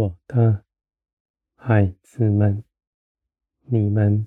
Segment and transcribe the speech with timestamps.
[0.00, 0.64] 我的
[1.56, 2.64] 孩子们，
[3.66, 4.26] 你们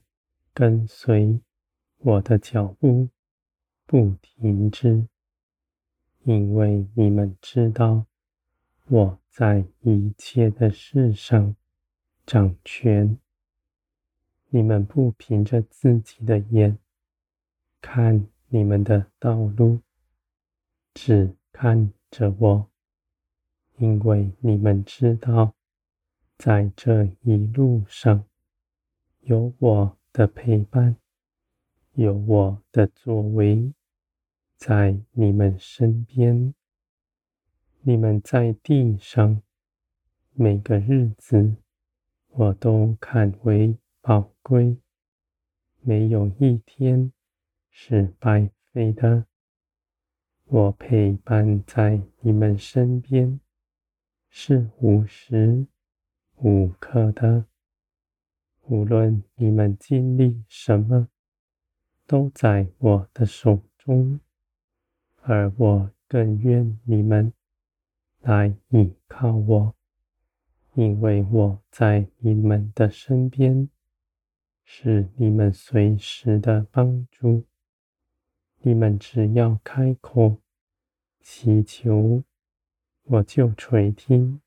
[0.53, 1.39] 跟随
[1.97, 3.09] 我的脚步，
[3.87, 5.07] 不停止，
[6.25, 8.05] 因为你们知道
[8.85, 11.55] 我在一切的事上
[12.23, 13.17] 掌权。
[14.49, 16.77] 你们不凭着自己的眼
[17.81, 19.79] 看你们的道路，
[20.93, 22.69] 只看着我，
[23.77, 25.55] 因为你们知道，
[26.37, 28.25] 在这一路上
[29.21, 30.97] 有我的陪伴，
[31.93, 33.71] 有我的作为
[34.57, 36.53] 在你们身边。
[37.81, 39.41] 你们在地上
[40.33, 41.55] 每个日子，
[42.29, 44.77] 我都看为宝贵，
[45.81, 47.11] 没有一天
[47.69, 49.25] 是白费的。
[50.45, 53.39] 我陪伴在你们身边，
[54.29, 55.65] 是无时
[56.43, 57.45] 无可的。
[58.63, 61.07] 无论你们经历什么，
[62.05, 64.19] 都在我的手中，
[65.21, 67.31] 而我更愿你们
[68.19, 69.73] 来依靠我，
[70.73, 73.69] 因为我在你们的身边。
[74.65, 77.43] 是你们随时的帮助。
[78.61, 80.37] 你们只要开口
[81.19, 82.23] 祈求，
[83.03, 84.39] 我就垂听，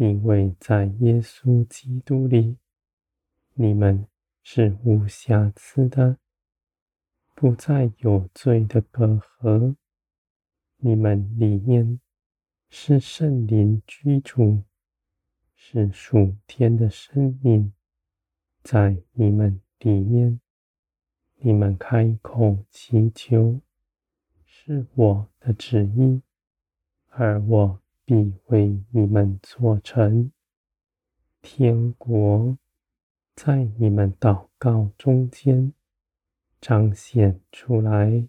[0.00, 2.56] 因为在耶稣基督里，
[3.52, 4.06] 你们
[4.42, 6.16] 是无瑕疵的，
[7.34, 9.76] 不再有罪的隔阂。
[10.78, 12.00] 你们里面
[12.70, 14.62] 是圣灵居住，
[15.54, 17.70] 是属天的生命。
[18.62, 20.40] 在你们里面，
[21.36, 23.60] 你们开口祈求，
[24.46, 26.22] 是我的旨意，
[27.10, 30.32] 而我必为你们做成。
[31.40, 32.58] 天国
[33.36, 35.72] 在你们祷告中间
[36.60, 38.26] 彰显出来。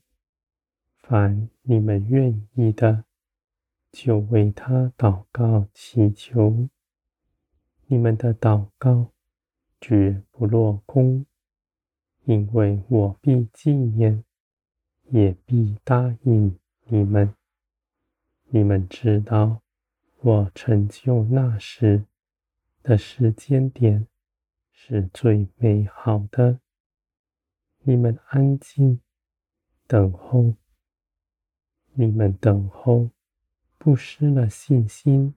[0.99, 3.05] 凡你们愿意的，
[3.91, 6.69] 就为他祷告祈求。
[7.87, 9.11] 你们的祷告。
[9.83, 11.25] 绝不落空，
[12.25, 14.23] 因为我必纪念，
[15.09, 16.55] 也必答应
[16.85, 17.33] 你们。
[18.49, 19.63] 你们知道，
[20.23, 22.05] 我成就那时
[22.83, 24.07] 的时间点
[24.71, 26.59] 是最美好的。
[27.79, 29.01] 你们安静
[29.87, 30.53] 等候，
[31.93, 33.09] 你们等候，
[33.79, 35.33] 不失了信心。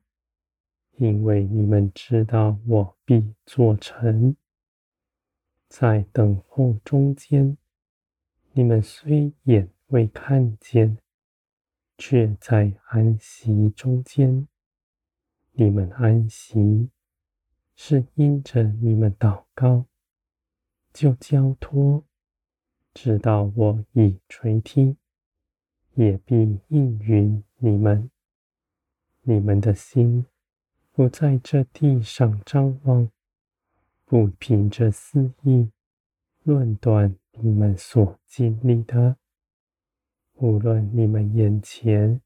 [0.96, 4.36] 因为你们知道，我必做成。
[5.66, 7.56] 在等候中间，
[8.52, 10.98] 你们虽眼未看见，
[11.96, 14.46] 却在安息中间。
[15.54, 16.91] 你们安息，
[17.75, 19.87] 是因着你们祷告，
[20.92, 22.04] 就交托，
[22.92, 24.97] 直到我已垂听，
[25.94, 28.10] 也必应允你们。
[29.22, 30.26] 你们的心。
[30.97, 33.10] 不在这地上张望，
[34.04, 35.69] 不凭着私意
[36.44, 39.16] 论断你们所经历的。
[40.34, 42.20] 无论你们眼前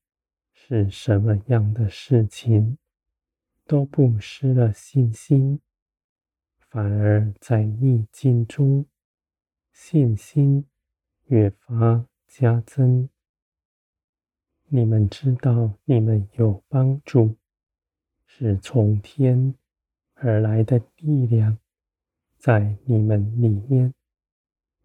[0.52, 2.76] 是什么样的事情，
[3.68, 5.60] 都不失了信心，
[6.70, 8.86] 反而在逆境中
[9.70, 10.64] 信心
[11.26, 13.10] 越发加增。
[14.68, 17.36] 你们知道，你们有帮助。
[18.24, 19.54] 是从天
[20.14, 21.58] 而来的力量，
[22.38, 23.92] 在你们里面，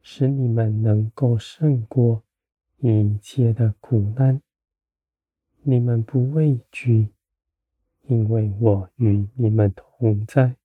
[0.01, 2.23] 使你们能够胜过
[2.79, 4.41] 一切的苦难。
[5.61, 7.12] 你们不畏惧，
[8.07, 10.55] 因为我与你们同在。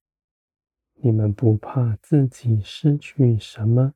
[1.01, 3.93] 你们不怕自己失去什么，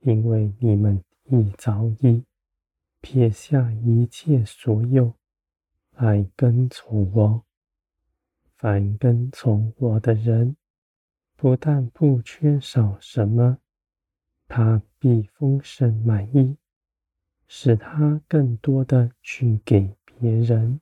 [0.00, 2.22] 因为你们已早已
[3.00, 5.14] 撇下一切所有，
[5.92, 7.42] 来跟从我。
[8.56, 10.56] 凡跟从我的人，
[11.36, 13.58] 不但不缺少什么，
[14.46, 16.56] 他必丰盛满意，
[17.48, 20.80] 使他更多的去给别人，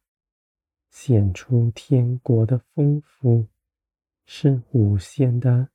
[0.93, 3.47] 显出天国的丰富
[4.27, 5.71] 是无限的，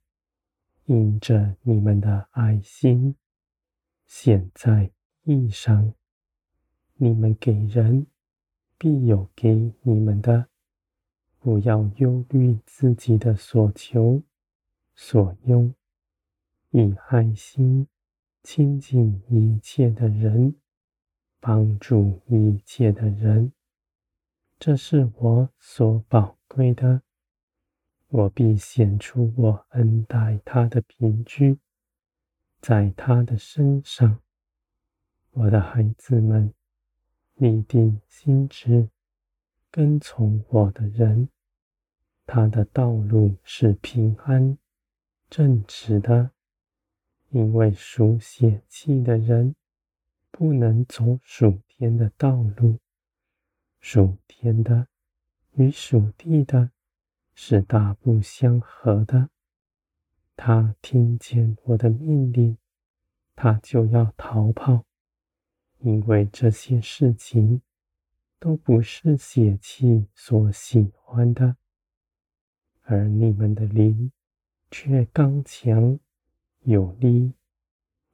[0.86, 3.16] 因着你们的爱心
[4.06, 4.92] 显在
[5.24, 5.92] 义上，
[6.98, 8.06] 你们给人，
[8.78, 10.48] 必有给你们的。
[11.40, 14.22] 不要忧虑自己的所求
[14.96, 15.74] 所用，
[16.70, 17.88] 以爱心
[18.44, 20.56] 亲近一切的人，
[21.40, 23.52] 帮助一切的人，
[24.60, 27.04] 这是我所宝贵的。
[28.08, 31.60] 我必显出我恩待他的凭据，
[32.60, 34.20] 在他的身上。
[35.32, 36.54] 我的孩子们，
[37.36, 38.90] 立定心志，
[39.70, 41.30] 跟从我的人，
[42.26, 44.58] 他的道路是平安
[45.30, 46.32] 正直的，
[47.30, 49.56] 因为属血气的人
[50.32, 52.80] 不能走属天的道路，
[53.80, 54.88] 属天的
[55.54, 56.72] 与属地的
[57.34, 59.30] 是大不相合的。
[60.36, 62.58] 他听见我的命令，
[63.36, 64.86] 他就要逃跑。
[65.80, 67.62] 因为这些事情
[68.40, 71.56] 都不是血气所喜欢的，
[72.82, 74.12] 而你们的灵
[74.72, 76.00] 却刚强
[76.62, 77.34] 有力，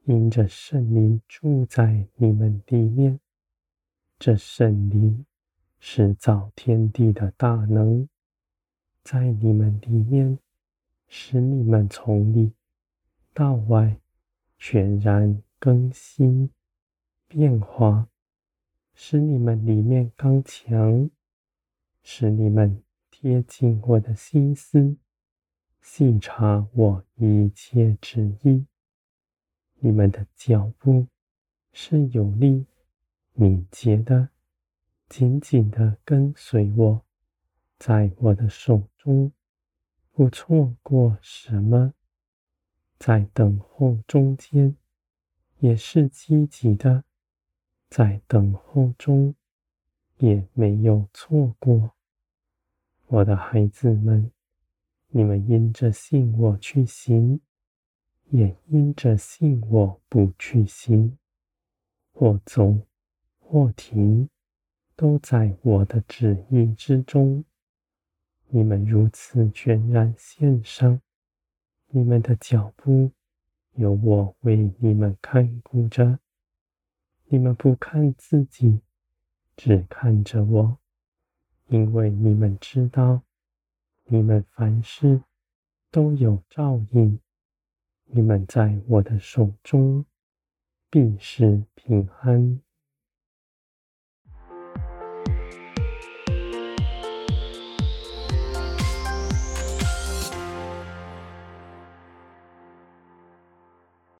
[0.03, 3.21] 因着圣灵住在你们里面。
[4.19, 5.25] 这圣灵
[5.85, 8.07] 是造天地的大能，
[9.03, 10.39] 在你们里面，
[11.09, 12.53] 使你们从里
[13.33, 13.99] 到外
[14.57, 16.49] 全然更新。
[17.27, 18.07] 变化，
[18.95, 21.09] 使你们里面刚强，
[22.01, 22.81] 使你们
[23.11, 24.95] 贴近我的心思，
[25.81, 28.65] 细察我一切旨意。
[29.79, 31.07] 你们的脚步
[31.73, 32.65] 是有力、
[33.33, 34.29] 敏捷的，
[35.13, 37.05] 紧紧的跟随我，
[37.77, 39.31] 在我的手中
[40.11, 41.93] 不错过什么，
[42.97, 44.75] 在等候中间
[45.59, 47.03] 也是积极的。
[47.91, 49.35] 在等候中，
[50.17, 51.91] 也没有错过，
[53.05, 54.31] 我的孩子们，
[55.09, 57.39] 你们因着信我去行，
[58.31, 61.19] 也因着信我不去行，
[62.11, 62.79] 或走
[63.37, 64.27] 或停，
[64.95, 67.43] 都在我的旨意之中。
[68.47, 71.01] 你们如此全然献上，
[71.87, 73.11] 你们的脚步
[73.73, 76.19] 有我为你们看顾着。
[77.25, 78.81] 你们不看自己，
[79.57, 80.77] 只看着我，
[81.67, 83.23] 因为你们知道，
[84.05, 85.21] 你们凡事
[85.89, 87.19] 都有照应。
[88.05, 90.05] 你们在我的手中，
[90.91, 92.61] 必是平安。